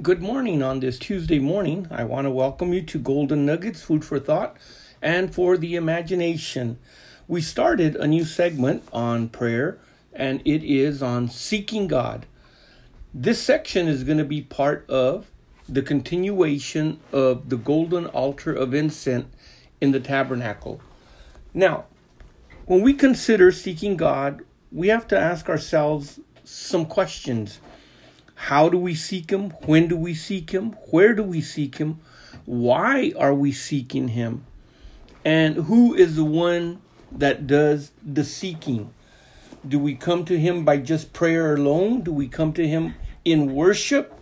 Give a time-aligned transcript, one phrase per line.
[0.00, 1.86] Good morning on this Tuesday morning.
[1.90, 4.56] I want to welcome you to Golden Nuggets, Food for Thought
[5.02, 6.78] and for the Imagination.
[7.28, 9.78] We started a new segment on prayer,
[10.14, 12.24] and it is on seeking God.
[13.12, 15.30] This section is going to be part of
[15.68, 19.26] the continuation of the golden altar of incense
[19.78, 20.80] in the tabernacle.
[21.52, 21.84] Now,
[22.64, 24.40] when we consider seeking God,
[24.72, 27.60] we have to ask ourselves some questions.
[28.46, 29.50] How do we seek Him?
[29.66, 30.72] When do we seek Him?
[30.90, 32.00] Where do we seek Him?
[32.44, 34.44] Why are we seeking Him?
[35.24, 38.92] And who is the one that does the seeking?
[39.66, 42.00] Do we come to Him by just prayer alone?
[42.00, 44.12] Do we come to Him in worship?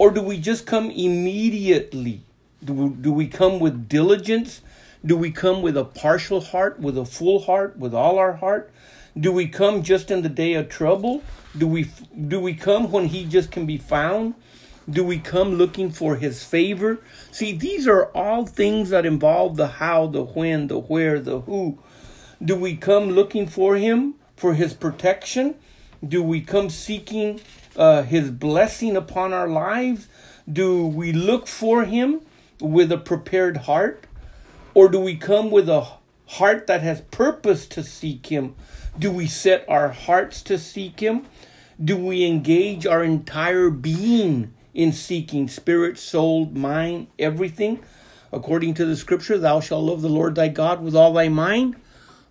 [0.00, 2.22] Or do we just come immediately?
[2.64, 4.62] Do we, do we come with diligence?
[5.06, 8.72] Do we come with a partial heart, with a full heart, with all our heart?
[9.16, 11.22] Do we come just in the day of trouble?
[11.56, 11.90] Do we
[12.26, 14.34] do we come when he just can be found?
[14.88, 17.00] Do we come looking for his favor?
[17.30, 21.78] See, these are all things that involve the how, the when, the where, the who.
[22.42, 25.56] Do we come looking for him for his protection?
[26.06, 27.40] Do we come seeking
[27.76, 30.08] uh, his blessing upon our lives?
[30.50, 32.22] Do we look for him
[32.60, 34.06] with a prepared heart?
[34.72, 35.86] Or do we come with a
[36.28, 38.54] heart that has purpose to seek him?
[38.98, 41.26] Do we set our hearts to seek him?
[41.82, 47.80] Do we engage our entire being in seeking spirit, soul, mind, everything?
[48.32, 51.76] According to the scripture, thou shalt love the Lord thy God with all thy mind,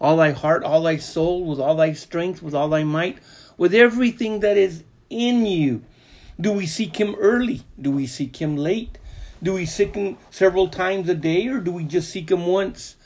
[0.00, 3.18] all thy heart, all thy soul, with all thy strength, with all thy might,
[3.56, 5.84] with everything that is in you.
[6.40, 7.62] Do we seek him early?
[7.80, 8.98] Do we seek him late?
[9.42, 12.96] Do we seek him several times a day or do we just seek him once?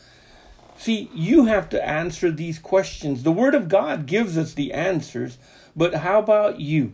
[0.78, 3.24] See, you have to answer these questions.
[3.24, 5.36] The Word of God gives us the answers,
[5.74, 6.92] but how about you?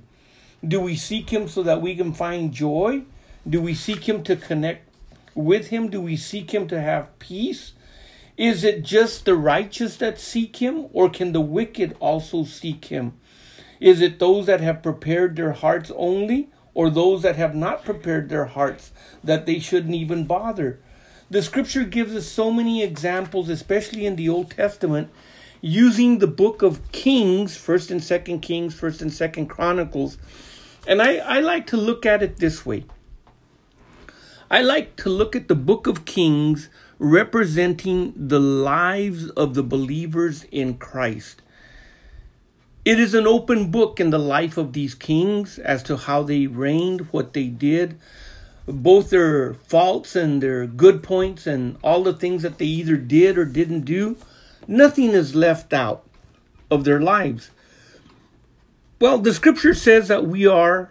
[0.67, 3.03] Do we seek Him so that we can find joy?
[3.47, 4.89] Do we seek Him to connect
[5.35, 5.91] with Him?
[5.91, 7.75] Do we seek Him to have peace?
[8.39, 13.13] Is it just the righteous that seek Him, or can the wicked also seek Him?
[13.81, 18.31] Is it those that have prepared their hearts only, or those that have not prepared
[18.31, 20.81] their hearts that they shouldn't even bother?
[21.35, 25.11] The scripture gives us so many examples, especially in the Old Testament,
[25.61, 30.17] using the book of Kings, First and Second Kings, First and Second Chronicles.
[30.87, 32.85] And I, I like to look at it this way.
[34.49, 36.69] I like to look at the book of Kings
[37.01, 41.43] representing the lives of the believers in Christ.
[42.85, 46.47] It is an open book in the life of these kings as to how they
[46.47, 47.99] reigned, what they did,
[48.67, 53.37] both their faults and their good points, and all the things that they either did
[53.37, 54.17] or didn't do.
[54.67, 56.05] Nothing is left out
[56.71, 57.51] of their lives.
[59.01, 60.91] Well, the scripture says that we are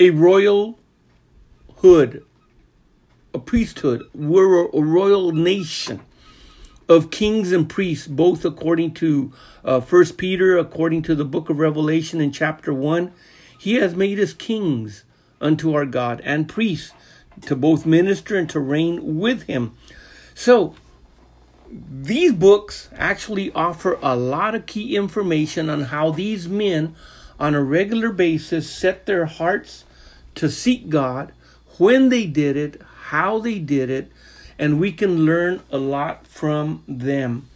[0.00, 0.78] a royal
[1.78, 2.24] hood,
[3.34, 4.02] a priesthood.
[4.14, 6.00] We're a royal nation
[6.88, 9.32] of kings and priests, both according to
[9.64, 13.12] uh, First Peter, according to the book of Revelation in chapter one.
[13.58, 15.04] He has made us kings
[15.40, 16.92] unto our God and priests
[17.42, 19.76] to both minister and to reign with him.
[20.34, 20.74] So
[21.70, 26.94] these books actually offer a lot of key information on how these men
[27.38, 29.84] on a regular basis set their hearts
[30.36, 31.32] to seek God,
[31.78, 34.10] when they did it, how they did it,
[34.58, 37.48] and we can learn a lot from them.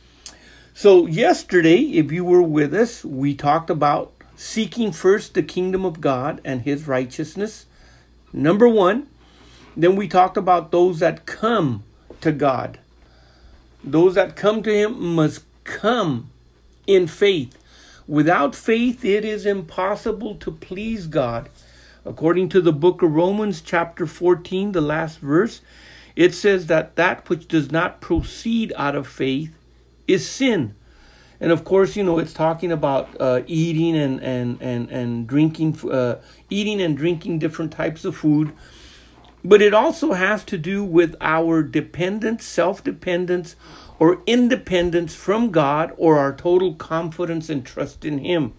[0.74, 6.00] So, yesterday, if you were with us, we talked about seeking first the kingdom of
[6.00, 7.66] God and his righteousness.
[8.32, 9.06] Number one.
[9.76, 11.84] Then we talked about those that come
[12.20, 12.78] to God.
[13.82, 16.30] Those that come to Him must come
[16.86, 17.56] in faith.
[18.06, 21.48] Without faith, it is impossible to please God.
[22.04, 25.60] According to the book of Romans, chapter 14, the last verse,
[26.16, 29.54] it says that that which does not proceed out of faith
[30.08, 30.74] is sin.
[31.40, 35.78] And of course, you know, it's talking about uh, eating and, and, and, and drinking,
[35.90, 36.20] uh,
[36.50, 38.53] eating and drinking different types of food.
[39.42, 43.56] But it also has to do with our dependence, self dependence,
[43.98, 48.53] or independence from God, or our total confidence and trust in Him.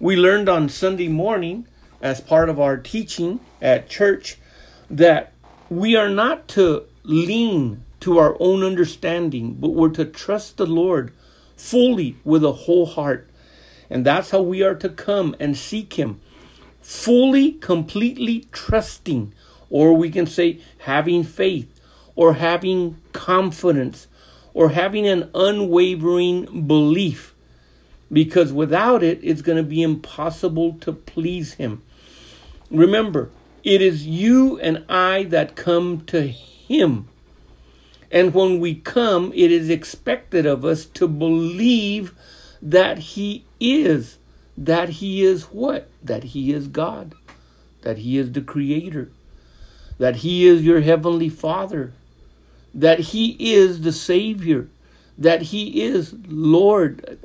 [0.00, 1.68] We learned on Sunday morning,
[2.02, 4.38] as part of our teaching at church,
[4.90, 5.32] that
[5.70, 11.12] we are not to lean to our own understanding, but we're to trust the Lord
[11.58, 13.28] fully with a whole heart.
[13.90, 16.20] And that's how we are to come and seek Him.
[16.80, 19.34] Fully, completely trusting,
[19.68, 21.68] or we can say having faith,
[22.14, 24.06] or having confidence,
[24.54, 27.34] or having an unwavering belief.
[28.10, 31.82] Because without it, it's going to be impossible to please Him.
[32.70, 33.30] Remember,
[33.64, 37.08] it is you and I that come to Him.
[38.10, 42.14] And when we come, it is expected of us to believe
[42.62, 44.18] that He is.
[44.56, 45.88] That He is what?
[46.02, 47.14] That He is God.
[47.82, 49.10] That He is the Creator.
[49.98, 51.92] That He is your Heavenly Father.
[52.74, 54.68] That He is the Savior.
[55.16, 57.18] That He is Lord.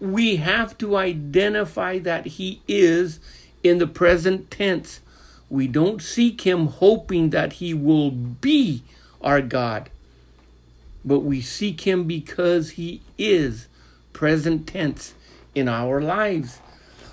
[0.00, 3.18] We have to identify that He is
[3.62, 5.00] in the present tense.
[5.48, 8.82] We don't seek Him hoping that He will be
[9.20, 9.90] our God,
[11.04, 13.68] but we seek Him because He is
[14.12, 15.14] present tense
[15.54, 16.60] in our lives.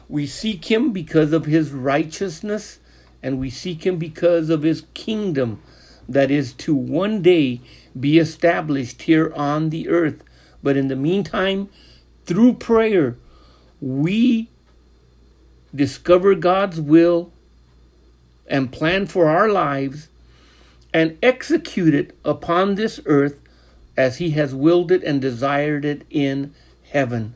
[0.10, 2.80] We seek Him because of His righteousness,
[3.22, 5.62] and we seek Him because of His kingdom
[6.08, 7.62] that is to one day
[7.98, 10.24] be established here on the earth.
[10.62, 11.70] But in the meantime,
[12.26, 13.18] through prayer,
[13.82, 14.50] we
[15.74, 17.32] discover God's will
[18.48, 20.08] and plan for our lives
[20.94, 23.40] and execute it upon this earth
[23.98, 26.54] as He has willed it and desired it in
[26.92, 27.34] heaven.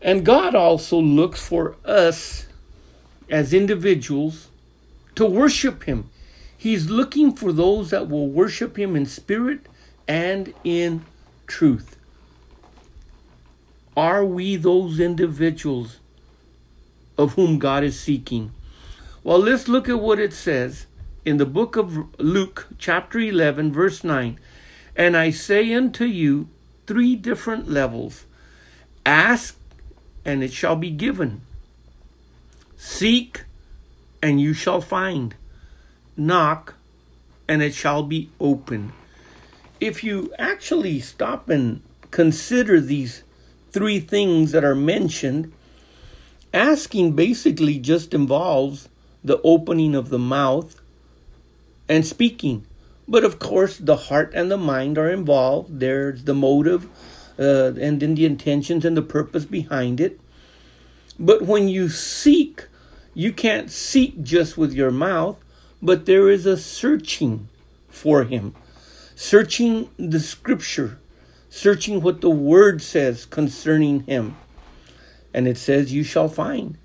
[0.00, 2.46] And God also looks for us
[3.28, 4.48] as individuals
[5.16, 6.10] to worship Him.
[6.56, 9.66] He's looking for those that will worship Him in spirit
[10.06, 11.04] and in
[11.46, 11.96] truth.
[13.96, 15.98] Are we those individuals
[17.16, 18.52] of whom God is seeking?
[19.24, 20.86] Well, let's look at what it says
[21.28, 24.40] in the book of Luke, chapter 11, verse 9.
[24.96, 26.48] And I say unto you,
[26.86, 28.24] three different levels
[29.04, 29.54] ask,
[30.24, 31.42] and it shall be given,
[32.78, 33.44] seek,
[34.22, 35.34] and you shall find,
[36.16, 36.76] knock,
[37.46, 38.94] and it shall be open.
[39.80, 43.22] If you actually stop and consider these
[43.70, 45.52] three things that are mentioned,
[46.54, 48.88] asking basically just involves
[49.22, 50.80] the opening of the mouth
[51.88, 52.66] and speaking.
[53.06, 55.80] But of course, the heart and the mind are involved.
[55.80, 56.88] There's the motive
[57.38, 60.20] uh, and then the intentions and the purpose behind it.
[61.18, 62.66] But when you seek,
[63.14, 65.38] you can't seek just with your mouth,
[65.80, 67.48] but there is a searching
[67.88, 68.54] for Him,
[69.16, 70.98] searching the scripture,
[71.50, 74.36] searching what the word says concerning him.
[75.34, 76.76] And it says, You shall find.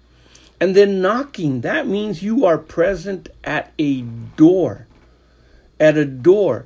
[0.59, 4.87] And then knocking, that means you are present at a door.
[5.79, 6.65] At a door.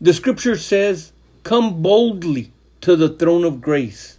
[0.00, 1.12] The scripture says,
[1.42, 4.18] Come boldly to the throne of grace.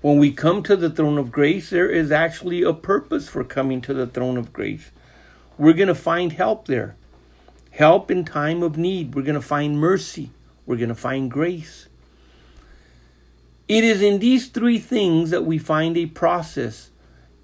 [0.00, 3.80] When we come to the throne of grace, there is actually a purpose for coming
[3.82, 4.90] to the throne of grace.
[5.56, 6.94] We're going to find help there.
[7.72, 9.14] Help in time of need.
[9.14, 10.30] We're going to find mercy.
[10.66, 11.88] We're going to find grace.
[13.66, 16.90] It is in these three things that we find a process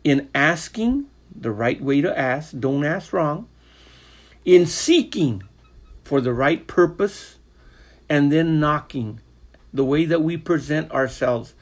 [0.04, 3.48] in asking, the right way to ask, don't ask wrong,
[4.44, 5.42] in seeking
[6.04, 7.38] for the right purpose,
[8.08, 9.20] and then knocking,
[9.72, 11.54] the way that we present ourselves.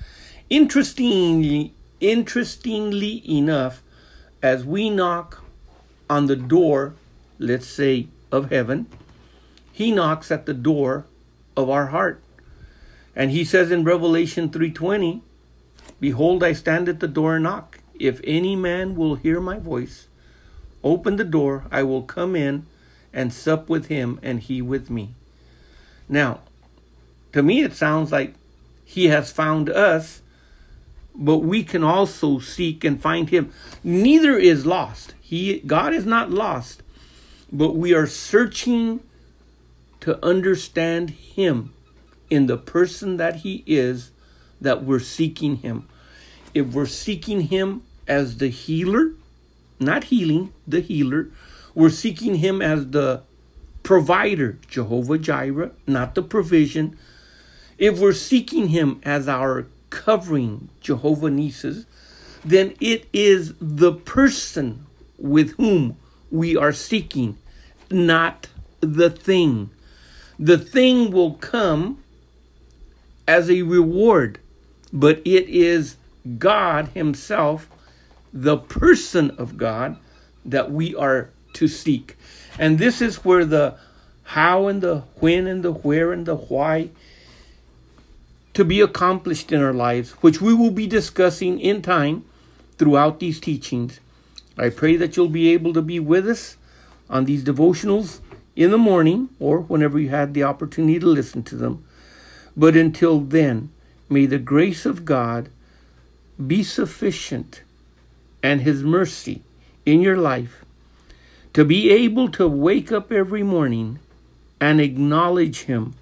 [0.50, 3.82] Interestingly, interestingly enough,
[4.42, 5.42] as we knock
[6.10, 6.94] on the door,
[7.38, 8.86] let's say, of heaven,
[9.72, 11.04] he knocks at the door
[11.56, 12.20] of our heart.
[13.14, 15.22] And he says in Revelation 3:20,
[16.00, 17.78] "Behold, I stand at the door and knock.
[17.98, 20.08] If any man will hear my voice,
[20.82, 22.66] open the door, I will come in
[23.12, 25.14] and sup with him and he with me."
[26.08, 26.40] Now,
[27.32, 28.34] to me it sounds like
[28.84, 30.22] he has found us,
[31.14, 33.50] but we can also seek and find him.
[33.82, 35.14] Neither is lost.
[35.20, 36.82] He God is not lost,
[37.50, 39.00] but we are searching
[40.00, 41.72] to understand him
[42.28, 44.10] in the person that he is
[44.60, 45.86] that we're seeking him.
[46.54, 49.12] If we're seeking him as the healer,
[49.78, 51.28] not healing, the healer,
[51.74, 53.22] we're seeking him as the
[53.82, 56.98] provider, Jehovah Jireh, not the provision.
[57.78, 61.84] If we're seeking him as our covering, Jehovah Nissi,
[62.44, 64.86] then it is the person
[65.18, 65.96] with whom
[66.30, 67.38] we are seeking,
[67.90, 68.48] not
[68.80, 69.70] the thing.
[70.38, 72.02] The thing will come
[73.28, 74.38] as a reward,
[74.92, 75.96] but it is
[76.38, 77.68] God Himself,
[78.32, 79.96] the person of God,
[80.44, 82.16] that we are to seek.
[82.58, 83.76] And this is where the
[84.24, 86.90] how and the when and the where and the why
[88.54, 92.24] to be accomplished in our lives, which we will be discussing in time
[92.78, 94.00] throughout these teachings.
[94.58, 96.56] I pray that you'll be able to be with us
[97.08, 98.20] on these devotionals
[98.54, 101.84] in the morning or whenever you had the opportunity to listen to them.
[102.56, 103.70] But until then,
[104.10, 105.48] may the grace of God
[106.44, 107.62] be sufficient
[108.42, 109.42] and his mercy
[109.86, 110.61] in your life
[111.52, 113.98] to be able to wake up every morning
[114.60, 115.94] and acknowledge Him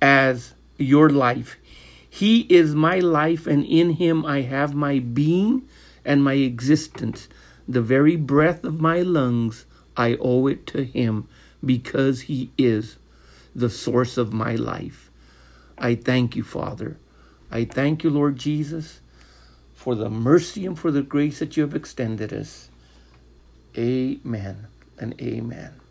[0.00, 1.56] as your life.
[2.08, 5.68] He is my life, and in Him I have my being
[6.04, 7.28] and my existence.
[7.66, 11.26] The very breath of my lungs, I owe it to Him
[11.64, 12.96] because He is
[13.54, 15.10] the source of my life.
[15.76, 16.98] I thank you, Father.
[17.50, 19.00] I thank you, Lord Jesus,
[19.74, 22.68] for the mercy and for the grace that you have extended us.
[23.76, 25.83] Amen and amen.